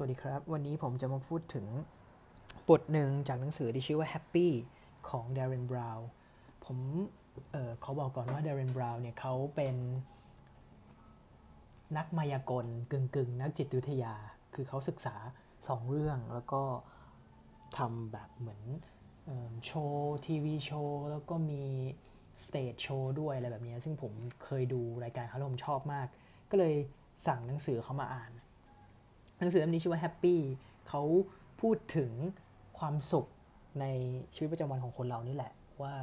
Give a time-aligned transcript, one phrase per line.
[0.00, 1.66] สวัสดีครับ วันนี้ผมจะมาพูดถึง
[2.68, 4.48] บทหนึ่งจากหนังสือที่ชื่อว่า Happy
[5.10, 6.02] ของ Darren Brown
[6.64, 6.78] ผม
[7.52, 9.76] เออขาบอกก่อนว่า Darren Brown เนี่ยเขาเป็น
[11.96, 14.14] นักมายากลกึ่งกึ่งนักจิตวิทยา
[14.54, 15.16] คือเขาศึกษา
[15.68, 16.62] สองเรื่องแล้วก็
[17.78, 18.62] ทำแบบเหมือน
[19.24, 21.62] เอิ่มโชว์ทีวีโชว์แล้วก็มี
[22.46, 24.12] สเตจโชว์ด้วยอะไรแบบนี้ ซึ่งผม
[24.44, 26.06] เคยดูรายการเขาแล้วผมชอบมาก
[26.50, 26.74] ก็เลย
[27.26, 28.32] สั่งหนังสือเขามาอ่าน
[29.38, 30.36] หนังสือเล่มนี้ชื่อว่า Happy
[30.88, 31.02] เขา
[31.60, 32.12] พูดถึง
[32.78, 33.26] ความสุข
[33.80, 33.86] ใน
[34.34, 35.94] ชีวิตประจำวันของคนเรานี่แหละ ว่า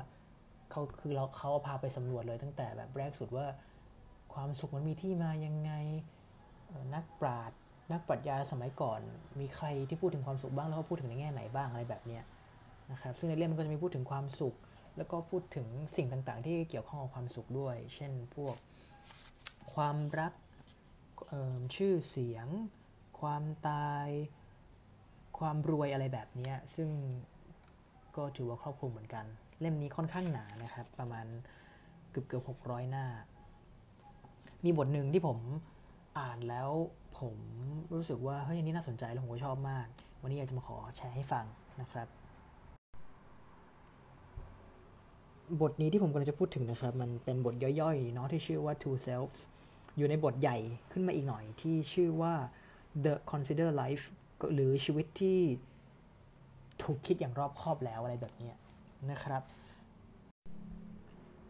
[0.72, 3.46] เขาคือเราเขาพาไปสำรวจเลยตั้งแต่แบบแรกสุดว่า
[4.34, 5.72] ความสุขมันมีที่มายังไง
[6.96, 7.58] นักปราชญ์
[7.92, 9.00] นักปรัชญาสมัยก่อน
[9.40, 12.24] มีใครที่พูดถึงความสุขบ้างแล้วก็พูดถึงในแง่ไหนบ้างอะไรแบบเนี้ย
[12.92, 14.56] นะครับซึ่งในเล่มมันก็จะมีพูดถึงความสุข
[14.98, 18.56] แล้วก็พูดถึงสิ่งต่างๆ ที่เกี่ยวข้องกับความสุขด้วย เช่นพวก
[19.74, 20.34] ความรัก
[21.76, 22.48] ชื่อเสียง
[23.20, 24.08] ความตาย
[25.40, 26.90] ความรวยอะไรแบบนี้ซึ่ง
[28.16, 29.26] ก็ถือว่าครอบคลุมเหมือนกัน
[29.60, 31.26] เล่มนี้ค่อนข้างหนานะครับ ประมาณ
[32.12, 33.06] เกือบเกือบหกร้อยหน้า
[34.64, 35.38] มีบทหนึ่งที่ผม
[36.20, 36.70] อ่านแล้ว
[37.20, 37.36] ผม
[37.94, 39.88] รู้สึกว่าเฮ้ยอันนี้น่าสนใจแล้วผมก็ชอบมาก
[40.22, 41.46] วันนี้อยากจะมาขอแชร์ให้ฟัง
[41.82, 42.08] นะครับ
[45.62, 49.38] บทนี้ที่ผมกำลังจะพูดถึงนะครับ มันเป็นบทย่อยๆเนาะที่ชื่อว่า two selves
[49.98, 50.58] อยู่ในบทใหญ่
[50.92, 52.34] ขึ้นมาอีกหน่อยที่ชื่อว่า
[53.04, 54.06] the consider life
[54.40, 55.40] ก็หรือชีวิตที่
[56.84, 58.52] ถูกคิดอย่างรอบคอบแล้วอะไรแบบนี้
[59.12, 59.44] นะครับ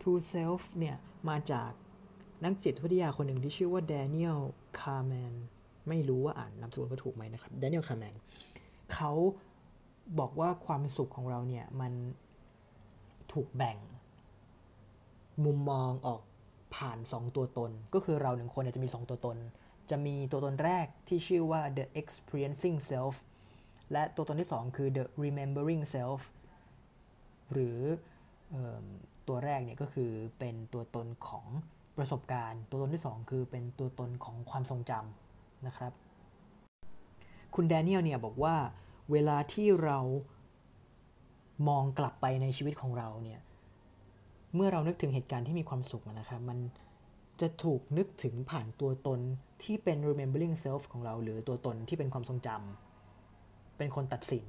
[0.02, 0.98] To self เนี่ย
[1.30, 1.72] มาจาก
[2.44, 4.40] นักจิตวิทยาคนหนึ่งที่ชื่อว่า Daniel
[4.80, 5.34] Kahneman
[5.88, 8.16] ไม่รู้ว่าอ่านนามสกุลก็ถูกไหมนะครับ Daniel Kahneman
[8.94, 9.12] เขา
[10.20, 11.94] บอกว่าความสุขของเราเนี่ยมัน
[13.34, 13.78] ถูกแบ่ง
[15.46, 16.22] มุมมองออก
[16.76, 19.38] ผ่าน 2 ตัวตน ก็คือเราหนึ่งคนเนี่ยจะมี 2 ตัวตน
[19.90, 23.16] จะมีตัวตนแรกที่ชื่อว่า the experiencing self
[23.92, 26.22] และตัวตนที่ 2 คือ the remembering self
[27.52, 27.80] หรือ
[28.54, 28.56] อ
[29.28, 31.48] ตัวแรกเนี่ยก็คือเป็นตัวตนของ
[31.98, 35.92] ประสบการณ์ ตัวตนที่ 2 คือเป็นตัวตนของความทรงจำนะครับ
[37.56, 38.56] คุณแดเนียลเนี่ยบอกว่า
[39.12, 40.00] เวลาที่เรา
[41.68, 43.40] มองกลับไปในชีวิตของเราเนี่ย
[44.56, 46.60] เมื่อเรานึกถึงเหตุการณ์ที่มีความสุขนะครับ มัน
[47.42, 49.20] จะถูกนึกถึงผ่านตัวตน
[49.64, 54.46] ที่เป็น remembering self ของเรา หรือตัวตนที่เป็นความทรงจำเป็นคนตัดสิน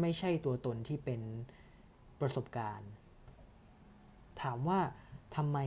[0.00, 1.20] ไม่ใช่ตัวตนที่เป็น
[2.20, 2.90] ประสบการณ์
[4.42, 4.80] ถามว่า
[5.36, 5.58] ทำไม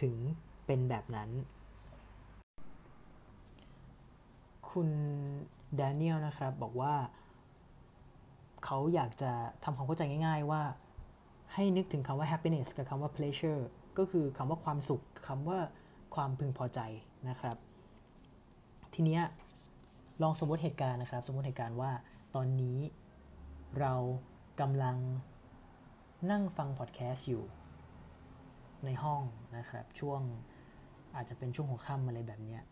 [0.00, 0.14] ถึง
[0.66, 1.30] เป็นแบบนั้น
[4.70, 4.88] คุณ
[5.76, 6.94] แดเนียลนะครับบอกว่า
[8.64, 9.32] เขาอยากจะ
[9.64, 10.62] ทำความเข้าใจง่าย ๆว่า
[11.54, 13.62] ให้นึกถึงคำว่า happiness กับคำว่า pleasure
[13.98, 15.58] ก็คือคำว่าความสุขคำว่า
[16.14, 16.80] ความพึงพอใจ
[17.28, 17.56] นะครับ
[18.94, 19.22] ทีเนี้ย
[20.22, 21.92] ลองสมมติเหตุการณ์นะครับ สมมติเหตุการณ์ว่า
[22.34, 22.78] ตอนนี้
[23.80, 23.94] เรา
[24.60, 24.96] กำลัง
[26.30, 27.44] นั่งฟังพอดแคสต์อยู่
[28.84, 29.22] ในห้อง
[29.56, 30.20] นะครับ ช่วง
[31.16, 32.62] อาจจะเป็นช่วงหัวค่ำอะไรแบบเนี้ย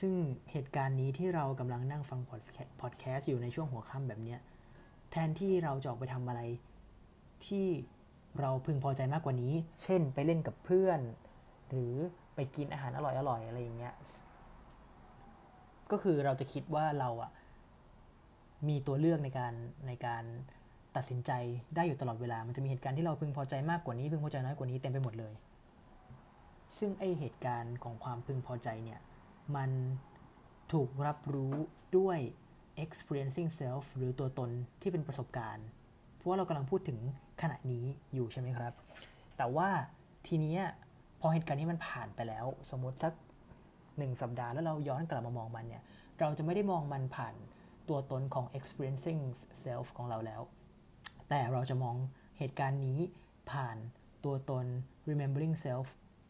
[0.00, 0.12] ซึ่ง
[0.52, 2.20] เหตุการณ์นี้ที่เรากำลังนั่งฟัง
[2.80, 4.40] พอดแคสต์อยู่ในช่วงหัวค่ำแบบเนี้ย
[5.10, 6.40] แทนที่เราจะออกไปทำอะไร
[7.46, 7.66] ที่
[8.40, 11.00] เราพึงพอใจมากกว่านี้ เช่นไปเล่นกับเพื่อน
[11.70, 11.94] หรือ
[12.34, 13.94] ไปกินอาหารอร่อยๆอะไรอย่างเงี้ย
[15.90, 17.30] ก็คือเราจะคิดว่าเราอะ
[18.68, 19.52] มีตัวเลือกในการ
[19.86, 20.24] ในการ
[20.96, 21.30] ตัดสินใจ
[21.74, 25.34] ได้อยู่ตลอดเวลา มันจะมีเหตุการณ์ที่เราพึงพอใจมากกว่านี้ พึงพอใจน้อยกว่านี้เต็มไปหมดเลย
[26.78, 29.00] ซึ่งไอเหตุการณ์ของความพึงพอใจเนี่ย
[29.56, 29.70] มัน
[30.72, 31.54] ถูกรับรู้
[31.98, 32.18] ด้วย
[32.84, 34.50] experiencing self หรือตัวตน
[34.82, 35.66] ที่เป็นประสบการณ์
[36.24, 36.98] ราะว่าเรากำลังพูดถึง
[37.42, 38.72] ขณะนี้อยู่ใช่ไหมครับ
[39.36, 39.68] แต่ว่า
[40.26, 40.56] ทีนี้
[41.20, 43.12] พอเหตุการณ์นี้มันผ่านไปแล้ว สมมติสัก
[43.98, 45.82] หนึ่งสัปดาห์แล้วเราย้อนกลับมามองมันเนี่ย
[46.20, 47.34] เราจะไม่ได้มองมันผ่าน
[47.88, 49.20] ตัวตนของ experiencing
[49.64, 50.40] self ของเราแล้ว
[51.28, 51.96] แต่เราจะมอง
[52.38, 52.98] เหตุการณ์นี้
[53.50, 53.76] ผ่าน
[54.24, 54.64] ตัวตน
[55.08, 55.88] remembering self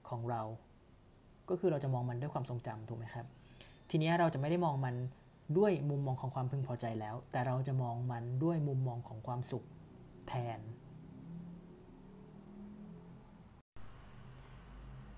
[0.09, 0.43] ของเรา
[1.49, 3.27] ก็คือเราจะมองมันด้วยความทรงจำถูกไหมครับ
[3.91, 4.95] ทีนี้เราจะไม่ได้มองมัน
[5.59, 9.65] ด้วยมุมมองของความพึงพอใจแล้ว แต่เราจะมองมันด้วยมุมมองของความสุข
[10.29, 10.61] แทน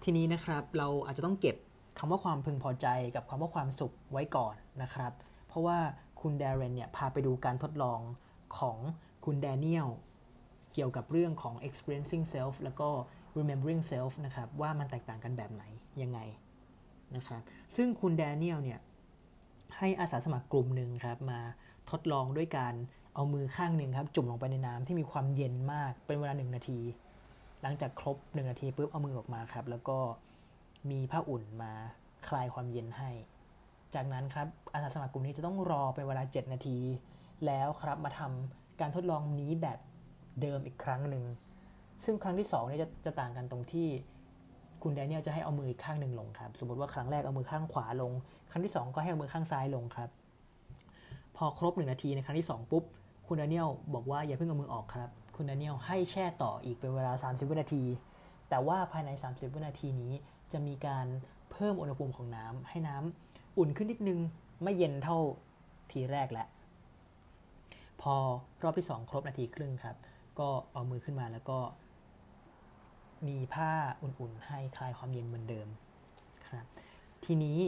[0.03, 1.57] ทีนี้นะครับเราอาจจะต้องเก็บ
[1.99, 5.13] คำว่าความพึงพอใจกับคำว่าความสุขไว้ก่อนนะครับ
[5.49, 5.79] เพราะว่า
[6.21, 8.01] คุณแดเรนเนี่ยพาไปดูการทดลอง
[8.59, 8.79] ของ
[9.25, 9.89] คุณแดเนียล
[10.73, 12.89] เกี่ยวกับเรื่องของ experiencing self แล้วก็
[13.37, 15.65] remembering self นะครับว่ามันแตกต่างกันแบบไหน
[16.03, 16.19] ยังไง
[17.17, 17.43] นะครับ
[17.77, 18.81] ซึ่งคุณแดเนียลเนี่ย
[19.79, 21.41] ให้อาสาสมัครกลุ่มหนึ่งครับมา
[21.91, 22.75] ทดลองด้วยการ
[23.17, 26.81] เอามือข้างหนึ่งครับจุ่มลงไปในน้ำที่มีความเย็นมากเป็นเวลาหนึ่งนาที
[27.63, 29.99] หลังจากครบหนึ่งนาทีปุ๊บเอามือออกมาครับ แล้วก็
[30.91, 31.73] มีผ้าอุ่นมา
[32.29, 33.11] คลายความเย็นให้
[33.95, 36.79] จากนั้นครับอาสาสมัครกลุ่มนี้จะต้องรอเป็นเวลา 7 นาที
[37.47, 39.79] แล้วครับมาทำการทดลองนี้แบบ
[40.43, 41.25] เดิมอีกครั้งหนึ่ง
[42.05, 43.89] ซึ่งครั้งที่2นี่จะจะต่างกันตรงที่
[44.83, 48.13] คุณแดเนียลจะให้เอามือข้างหนึ่งลงครับ สมมติว่าครั้งแรกเอามือข้างขวาลง
[48.51, 50.11] ครั้งที่ 2 ก็ให้เอามือข้างซ้ายลงครับ
[51.37, 52.85] พอครบ 1 นาทีในครั้งที่ 2 ปุ๊บ
[53.27, 57.85] คุณดเนียลบอกว่าอย่าเพิ่งเอามือออกครับ คุณดเนียลให้แช่ต่ออีกเป็นเวลา 30 วินาที
[58.49, 60.13] แต่ว่าภายใน 30 วินาทีนี้
[60.53, 61.07] จะมีการ
[61.51, 64.19] เพิ่มอุณหภูมิของน้ำให้น้ำอุ่นขึ้นนิดนึง
[64.63, 65.19] ไม่เย็นเท่า
[65.93, 66.49] ทีแรกแล้ว
[68.03, 68.15] พอ
[68.63, 69.97] รอบที่ 2 ครบนาทีครึ่งครับ
[70.39, 71.59] ก็เอามือขึ้นมาแล้วก็
[73.27, 73.71] มีผ้า
[74.03, 75.69] อุ่นๆ ให้คลายความเย็นเหมือนเดิม
[76.49, 76.65] ครับ
[77.25, 77.59] ทีนี้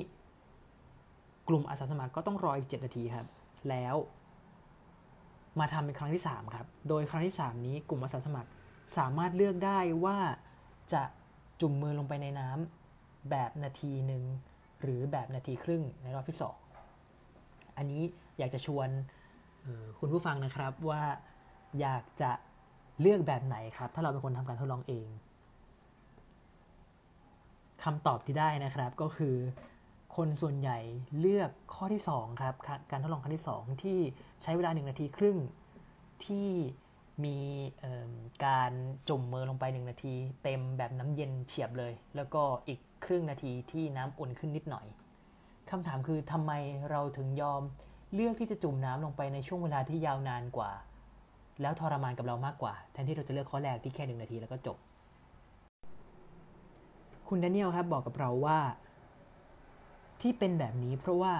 [1.48, 3.26] กลุ่มอาสาสมัครก็ต้องรออีก 7 นาทีครับ
[3.68, 3.94] แล้ว
[5.60, 8.50] มาทำเป็นครั้งที่ 3 ครับ โดยครั้งที่ 3 นี้กลุ่มอาสาสมัคร
[8.96, 10.18] สามารถเลือกได้ว่า
[10.92, 11.02] จะ
[11.60, 14.22] จุ่มมือลงไปในน้ำแบบนาทีหนึ่ง
[14.82, 16.38] หรือแบบนาทีครึ่งในรอบที่
[17.06, 18.02] 2 อันนี้
[18.38, 18.88] อยากจะชวน
[19.98, 21.02] คุณผู้ฟังนะครับว่า
[21.80, 22.32] อยากจะ
[23.00, 25.08] เลือกแบบไหนครับ ถ้าเราเป็นคนทำการทดลองเอง
[27.84, 29.36] คำตอบที่ได้นะครับก็คือ
[30.18, 30.78] คนส่วนใหญ่
[31.20, 32.54] เลือกข้อที่ 2 ครับ
[32.90, 33.98] การทดลองครั้งที่ 2 ที่
[34.42, 35.38] ใช้เวลา 1 นาทีครึ่ง
[36.24, 36.48] ที่
[37.24, 37.38] มี
[38.46, 38.72] การ
[39.08, 44.86] จุ่มมือลงไป 1 นาที เต็มแบบน้ำเย็นเฉียบเลย แล้วก็อีกครึ่งนาทีที่น้ำอุ่นขึ้นนิดหน่อย
[45.70, 46.52] คำถามคือทำไม
[46.90, 47.62] เราถึงยอม
[48.14, 50.70] เลือกที่จะจุ่มน้ำลงไปในช่วงเวลาที่ยาวนานกว่า
[51.60, 54.76] แล้วทรมานกับเรามากกว่า แทนที่เราจะเลือกข้อแรกที่แค่หนึ่งนาทีแล้วก็จบ
[57.28, 58.58] คุณแดเนียลครับบอกกับเราว่า
[60.20, 61.34] ที่เป็นแบบนี้เพราะว่า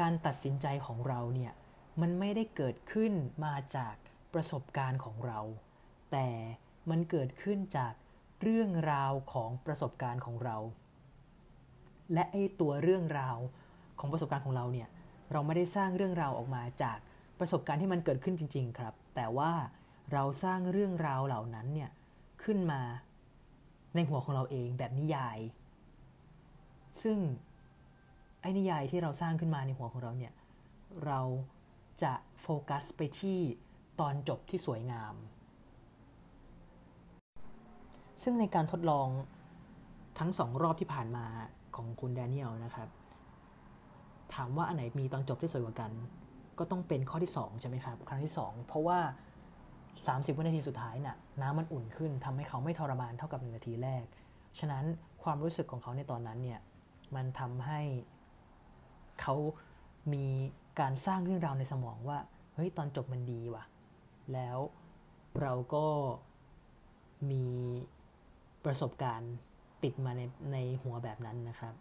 [0.00, 1.52] การตัดสินใจของเราเนี่ย
[2.00, 3.12] มันไม่ได้เกิดขึ้น
[3.44, 3.94] มาจาก
[4.34, 5.40] ประสบการณ์ของเรา
[6.12, 6.28] แต่
[6.90, 7.92] มันเกิดขึ้นจาก
[8.42, 10.56] เรื่องราวของประสบการณ์ของเรา
[12.12, 13.36] และไอตัวเรื่องราว
[13.98, 14.88] ของประสบการณ์ของเราเนี่ย
[15.32, 16.98] เราไม่ได้สร้างเรื่องราวออกมาจาก
[17.38, 19.52] ประสบการณ์ที่มันเกิดขึ้นจริง ๆ ครับ แต่ว่า
[20.12, 21.90] เราสร้างเรื่องราวเหล่านั้นเนี่ย
[22.44, 22.82] ขึ้นมา
[23.94, 25.38] ในหัวของเราเองแบบนิยาย
[27.02, 27.18] ซึ่ง
[28.46, 30.32] อ้นิยายที่เราสร้างขึ้นมาในหัวของเราเนี่ย
[31.06, 31.20] เรา
[32.02, 32.12] จะ
[32.42, 33.38] โฟกัสไปที่
[34.00, 35.14] ตอนจบที่สวยงาม
[38.22, 39.08] ซึ่งในการทดลอง
[40.18, 41.26] ทั้งสองรอบที่ผ่านมา
[41.76, 42.88] ของคุณแดเนียลนะครับ
[44.34, 45.90] ถามว่าอันไหนมีตอนจบที่สวยกว่ากัน
[46.58, 48.98] ก็ต้องเป็นข้อที่ 2 ใช่ไหมครับ ครั้งที่ 2 เพราะว่า
[49.66, 54.04] 30 วินาทีสุดท้ายน่ะน้ำมันอุ่นขึ้นทำให้เขาไม่ทรมานเท่ากับ1นาทีแรก
[54.58, 54.84] ฉะนั้น
[55.22, 56.60] ความรู้สึกของเขาในตอนนั้นเนี่ย
[57.14, 57.80] มันทำให้
[59.20, 59.34] เขา
[60.12, 60.26] มี
[60.80, 62.18] การสร้างเรื่องราวในสมองว่า
[62.54, 63.64] เฮ้ย ตอนจบมันดีว่ะ
[64.32, 64.58] แล้ว
[65.40, 65.86] เราก็
[67.30, 67.46] มี
[68.64, 69.34] ประสบการณ์
[69.82, 70.22] ติดมาใน
[70.52, 71.74] ในหัวแบบนั้นนะครับ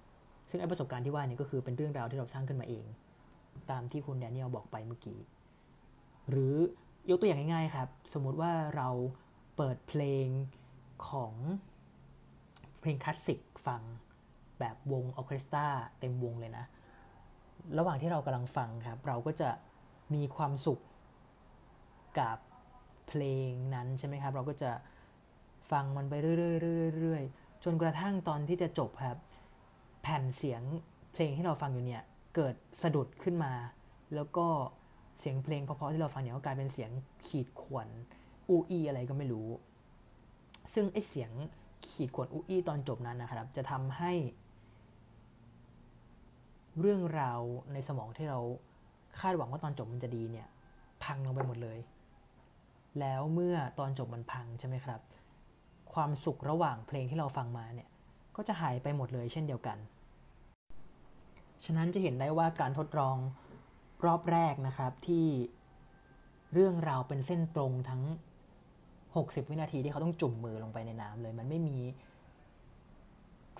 [0.50, 2.86] ซึ่งไอ้ประสบการณ์ที่ว่านี่ก็คือเป็นเรื่องราวที่เราสร้างขึ้นมาเอง
[3.72, 5.20] ตามที่คุณแดเนียลบอกไปเมื่อกี้
[6.30, 6.56] หรือ
[7.10, 8.90] ยกตัวอย่างง่ายๆครับ สมมุติว่าเรา
[9.58, 10.28] เปิดเพลง
[11.10, 11.34] ของ
[12.80, 13.82] เพลงคลาสสิกฟัง
[14.60, 15.68] แบบวงออเคสตรา
[16.00, 16.66] เต็มวงเลยนะ
[17.77, 19.50] ระหว่างที่เรากำลังฟังครับ เราก็จะ
[20.13, 20.79] มีความสุข
[22.19, 22.38] กับ
[23.07, 24.71] เพลงนั้นใช่ไหมครับ เราก็จะ
[25.71, 29.17] ฟังมันไปเรื่อยๆจนกระทั่งตอนที่จะจบครับ
[30.01, 30.62] แผ่นเสียง
[31.13, 32.03] เพลงที่เราฟังอยู่เนี่ย
[32.35, 33.53] เกิดสะดุดขึ้นมา
[34.15, 34.47] แล้วก็
[35.19, 36.91] เสียงเพลงเพราะๆที่เราฟังเนี่ยก็กลายเป็นเสียง
[37.27, 37.88] ขีดข่วน
[38.50, 39.50] อูอีอะไรก็ไม่รู้
[40.74, 41.31] ซึ่งไอเสียง
[41.89, 44.12] ขีดข่วนอูอีตอนจบนั้นนะครับ จะทำให้
[46.79, 47.39] เรื่องราว
[47.74, 48.39] ในสมองที่เรา
[49.20, 50.48] คาดหวังว่าตอนจบมันจะดีเนี่ย
[51.03, 51.79] พังลงไปหมดเลย
[53.00, 55.00] แล้วเมื่อตอนจบมันพังใช่ไหมครับ
[55.94, 57.89] ความสุขระหว่างเพลงที่เราฟังมาเนี่ย
[58.36, 59.77] ก็จะหายไปหมดเลยเช่นเดียวกัน
[61.65, 63.17] ฉะนั้นจะเห็นได้ว่าการทดลอง
[64.05, 65.25] รอบแรกนะครับที่
[66.53, 68.03] เรื่องราวเป็นเส้นตรงทั้ง
[68.75, 71.77] 60 วินาทีที่เขาต้องจุ่มมือลงไปในน้ำเลย มันไม่มี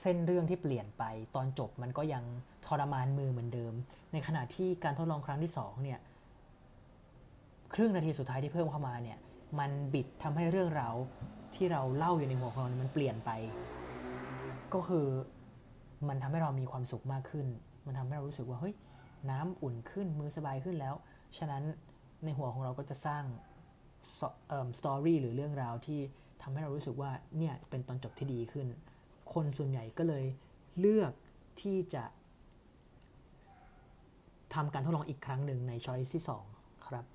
[0.08, 1.04] เส้นเรื่องที่เปลี่ยนไป
[1.36, 2.24] ตอนจบมันก็ยัง
[2.66, 3.74] ทรมานมือเหมือนเดิม
[4.14, 6.00] ในขณะที่การทดลองครั้งที่2เนี่ย
[7.74, 9.18] ครึ่งนาทีสุดท้ายที่เพิ่มเข้ามาเนี่ย
[9.60, 10.96] มันบิดทำให้เรื่องราว
[11.56, 13.32] ที่เราเล่าอยู่ในหัวของเรามันเปลี่ยนไป
[14.74, 15.08] ก็คือ
[16.08, 17.48] มันทำให้เรามีความสุขมากขึ้น
[17.86, 18.76] มันทำให้เรารู้สึกว่าเฮ้ย
[19.32, 20.96] น้ำอุ่นขึ้นมือสบายขึ้นแล้ว
[21.38, 21.64] ฉะนั้น
[22.24, 23.24] ในหัวของเราก็จะสร้าง
[24.80, 26.00] สตอรี่หรือเรื่องราวที่
[26.42, 28.68] ทำให้เรารู้สึกว่าเนี่ยเป็นตอนจบที่ดีขึ้น
[29.34, 30.26] คนส่วนใหญ่ก็เลย
[30.80, 31.12] เลือก
[31.62, 32.04] ที่จะ
[34.54, 36.24] ทำการทดลองอีกครั้งหนึ่งในช้อยที่
[36.56, 37.06] 2 ครับ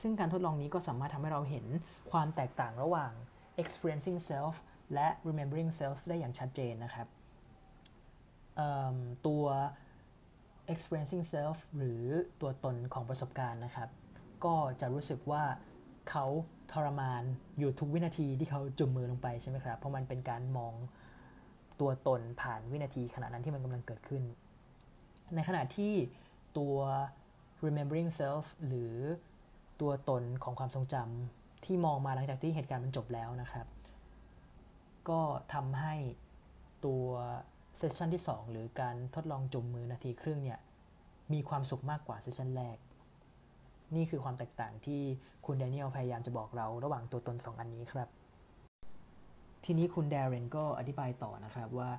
[0.00, 1.66] ซึ่งการทดลองนี้ก็สามารถทำให้เราเห็น
[2.10, 3.12] ความแตกต่างระหว่าง
[3.62, 4.54] experiencing self
[4.94, 7.08] และ remembering self ได้อย่างชัดเจนนะครับ
[9.26, 9.44] ตัว
[10.72, 12.02] experiencing self หรือ
[12.40, 13.88] ตัวตนของประสบการณ์นะครับ
[14.44, 15.44] ก็จะรู้สึกว่า
[16.10, 16.26] เขา
[16.72, 17.22] ทรมาน
[17.58, 20.74] อยู่ทุกวินาทีที่เขาจุ่มมือลงไปใช่ไหมครับ เพราะมันเป็นการมอง
[21.80, 24.22] ตัวตนผ่านวินาทีขณะนั้นที่มันกำลังเกิดขึ้น
[25.34, 25.94] ในขณะที่
[26.58, 26.76] ตัว
[27.64, 28.94] remembering self หรือ
[29.80, 33.66] ตัวตนของความทรงจำที่มองมาหลังจากที่เหตุการณ์มันจบแล้วนะครับ
[35.08, 35.20] ก็
[35.54, 35.94] ทำให้
[36.84, 37.04] ตัว
[37.76, 40.60] เซสชันที่ 2 หรือการทดลองจุ่มมือนาทีครึ่งเนี่ย
[41.32, 42.76] มีความสุขมากกว่าเซสชันแรก
[43.94, 45.00] นี่คือความแตกต่างที่
[45.46, 48.08] คุณแดเนียลพยายามจะบอกเราระหว่างตัวตน 2 อันนี้ครับ
[49.64, 51.90] ทีนี้คุณแดเรนก็อธิบายต่อนะครับว่า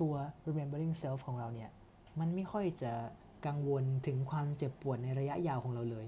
[0.00, 0.14] ตัว
[0.46, 1.70] remembering self ของเราเนี่ย
[2.20, 2.92] มันไม่ค่อยจะ
[3.46, 6.06] กังวลถึงความเจ็บปวดในระยะยาวของเราเลย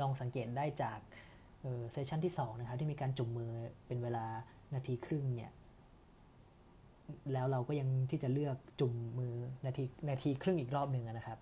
[0.00, 0.98] ลองสังเกตได้จาก
[1.92, 3.52] เซสชันที่2นะครับที่มีการจุ่มมือ
[3.86, 4.24] เป็นเวลา
[4.74, 5.52] นาทีครึ่งเนี่ย
[7.32, 9.34] แล้วเราก็ยังที่จะเลือกจุ่มมือ
[9.66, 11.38] นาทีนาทีครึ่งอีกรอบหนึ่งนะครับ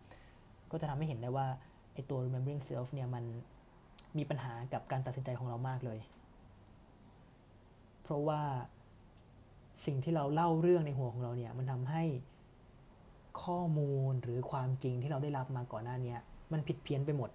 [0.71, 1.47] ก็จะทำให้เห็นได้ว่า
[1.95, 3.25] ไอตัว remembering self เนี่ยมัน
[4.17, 5.99] มีปัญหากับการตัดสินใจของเรามากเลย
[8.03, 8.43] เพราะว่า
[9.87, 12.05] สิ่งที่เราเล่าเรื่องในหัวของเราเนี่ย มันทำให้
[13.43, 16.17] ข้อมูลหรือความจริงที่เราได้รับมาก่อนหน้านี้
[16.53, 17.31] มันผิดเพี้ยนไปหมด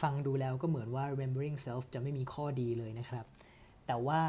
[0.00, 3.24] ฟังดูแล้วก็เหมือนว่า remembering self จะไม่มีข้อดีเลยนะครับ
[3.86, 4.20] แต่ว่า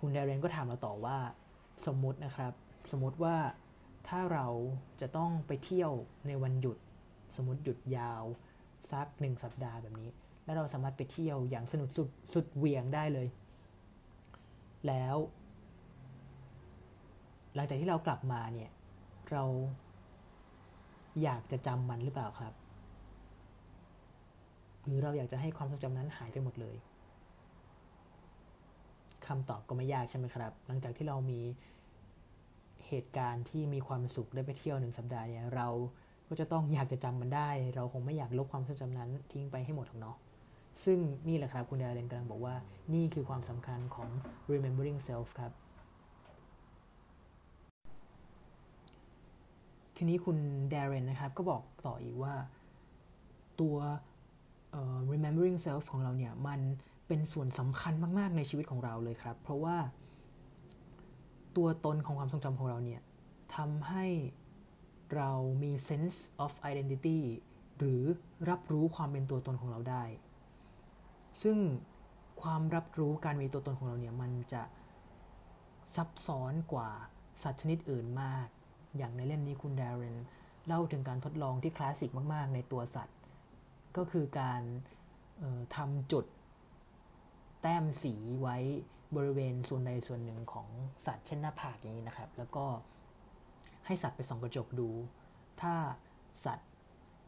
[0.00, 1.18] คุณเดเรนก็ถามเราต่อว่า
[1.86, 2.52] สมมตินะครับ
[2.90, 3.36] สมมติว่า
[4.08, 4.46] ถ้าเรา
[5.00, 5.92] จะต้องไปเที่ยว
[6.26, 6.76] ในวันหยุด
[7.36, 8.24] สมมติหยุดยาว
[8.90, 10.10] สักหนึ่งสัปดาห์แบบนี้
[10.44, 13.28] แล้วเราสามารถไปเที่ยวอย่างสนุกสุดสุดเวียงได้เลย
[14.86, 15.16] แล้ว
[17.54, 18.70] หลังจากที่เรากลับมาเนี่ย
[19.32, 19.44] เรา
[21.22, 22.54] อยากจะจำมันหรือเปล่าครับ
[24.84, 26.76] หรือเราอยากจะให้ความทรงจำนั้นหายไปหมดเลย
[29.26, 31.40] คำตอบก็ไม่ยากใช่ไหมครับ หลังจากที่เรามี
[32.88, 35.68] เหตุการณ์ที่มีความสุขได้ไปเที่ยวหนึ่งสัปดาห์เนี่ย เรา
[36.34, 40.16] ก็จะต้องอยากจะจำมันได้ เราคงไม่อยากลบความทรงจำนั้นทิ้งไปให้หมดหรอกเนาะ
[40.84, 40.98] ซึ่ง
[41.28, 42.54] นี่แหละครับคุณดาเรนกำลังบอกว่า
[42.94, 44.08] นี่คือความสำคัญของ
[44.50, 45.52] remembering self ครับ
[49.96, 50.36] ทีนี้คุณ
[50.72, 52.34] ดาเรนนะครับก็บอกต่ออีกว่า
[53.60, 53.76] ตัว
[55.12, 56.60] remembering self ของเราเนี่ย มัน
[57.06, 59.76] เป็นส่วนสำคัญมาก ๆ ในชีวิตของเราเลยครับ เพราะว่า
[61.56, 63.00] ตัวตนของความทรงจำของเราเนี่ย
[63.56, 64.06] ทำให้
[65.16, 65.30] เรา
[65.62, 67.20] มี sense of identity
[67.78, 68.02] หรือ
[68.50, 70.04] รับรู้ความเป็นตัวตนของเราได้
[71.42, 71.58] ซึ่ง
[72.42, 74.62] ความรับรู้การมีตัวตนของเราเนี่ย มันจะ
[75.94, 76.90] ซับซ้อนกว่า
[77.42, 78.46] สัตว์ชนิดอื่นมาก
[78.96, 80.16] อย่างในเล่มนี้คุณดาริน
[80.66, 83.18] เล่าถึงการทดลองที่คลาสสิกมากๆ ในตัวสัตว์
[83.96, 84.62] ก็คือการ
[85.76, 86.24] ทำจุด
[87.62, 88.56] แต้มสีไว้
[89.16, 90.68] บริเวณส่วนใดส่วนหนึ่งของ
[91.06, 92.64] สัตว์เช่นหน้าผากอย่างนี้นะครับ แล้วก็
[93.86, 94.90] ให้สัตว์ไปส่องกระจกดู
[95.60, 95.74] ถ้า
[96.44, 96.70] สัตว์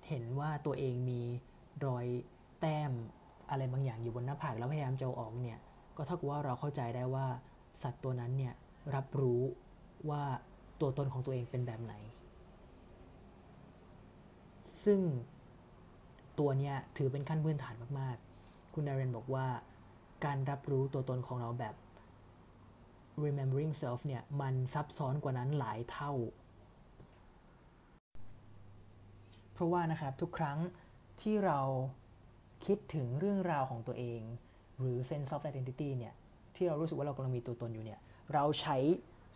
[0.08, 1.22] เห็นว่าตัวเองมี
[1.86, 2.06] รอย
[2.60, 2.92] แต้ม
[3.50, 5.58] อะไรบางอย่างอยู่บนหน้าผากแล้วพยายามจะออกเนี่ย
[5.96, 7.26] ก็เท่ากับว่าเราเข้าใจได้ว่า
[7.82, 8.54] สัตว์ตัวนั้นเนี่ย
[8.94, 9.42] รับรู้
[10.10, 10.22] ว่า
[10.80, 11.94] ตัวตนของตัวเองเป็นแบบไหน
[14.84, 15.00] ซึ่ง
[16.38, 19.46] ตัวเนี้ยถือเป็นขั้นพื้นฐานมากๆ คุณดารินบอกว่า
[20.24, 21.74] การรับรู้ตัวตนของเราแบบ
[23.22, 26.12] remembering self เนี่ย มันซับซ้อนกว่านั้นหลายเท่า
[29.56, 30.58] เพราะว่านะครับทุกครั้ง
[31.22, 31.60] ที่เรา
[32.66, 34.20] คิดถึงเรื่องราวของตัวเอง
[34.80, 36.14] หรือ sense of identity เนี่ย
[36.56, 38.00] ที่เรารู้สึกว่าเรากำลังมีตัวตนอยู่เนี่ย
[38.34, 38.76] เราใช้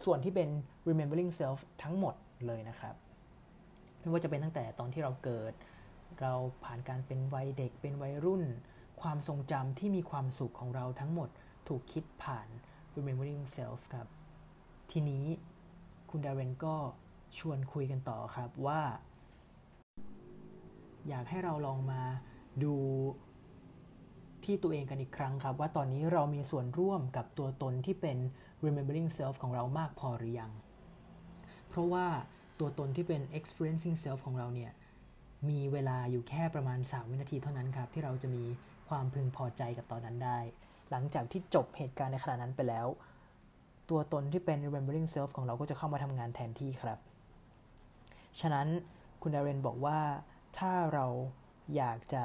[0.05, 0.49] ส่วนที่เป็น
[0.89, 2.15] remembering self ทั้งหมด
[2.47, 2.95] เลยนะครับ
[4.01, 5.53] ไม่ว่าจะเป็นตั้งแต่ตอนที่เราเกิด
[6.21, 6.33] เรา
[6.65, 8.43] ผ่านการเป็นวัยเด็กเป็นวัยรุ่น
[9.03, 11.29] ความทรงจำที่มีความสุขของเราทั้งหมด
[11.69, 12.49] ถูกคิดผ่าน
[12.97, 14.07] remembering self ครับ
[14.91, 15.25] ทีนี้
[16.11, 16.77] คุณดาเรนก็
[17.39, 18.83] ชวนคุยกันต่อครับว่า
[21.09, 22.03] อยากให้เราลองมา
[22.63, 22.75] ดู
[24.45, 28.19] ที่ตัวเองกันอีกครั้งครับ ว่าตอนนี้เรามีส่วนร่วมกับตัวตนที่เป็น
[28.65, 30.53] remembering self ของเรามากพอหรือยัง
[31.69, 32.07] เพราะว่า
[32.61, 34.73] ตัวตนที่เป็น experiencing self ของเราเนี่ย
[35.51, 38.45] มีเวลาอยู่แค่ประมาณ 3 วินาทีเท่านั้นครับ ที่เราจะมี
[38.89, 40.39] ความพึงพอใจกับตอนนั้นได้
[40.91, 42.87] หลังจากที่จบเหตุการณ์ในขณะนั้นไปแล้ว
[43.91, 46.99] ตัวตนที่เป็น remembering self ของเราก็จะเข้ามาทำงานแทนที่ครับ
[48.41, 48.67] ฉะนั้น
[49.23, 49.99] คุณดาเรนบอกว่า
[50.59, 51.07] ถ้าเรา
[51.77, 52.25] อยากจะ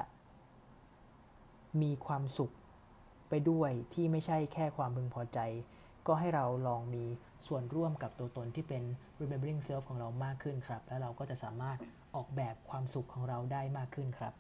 [1.82, 2.52] มีความสุข
[3.30, 5.40] ไปด้วยที่ไม่ใช่แค่ความพึงพอใจ
[6.08, 7.06] ก็ให้เราลองมี
[7.48, 8.84] ส่วนร่วมกับตัวตนที่เป็น
[9.20, 11.78] remembering self ของเรามากขึ้นครับ แล้วเราก็จะสามารถ
[12.16, 14.34] ออกแบบความสุขของเราได้มากขึ้นครับ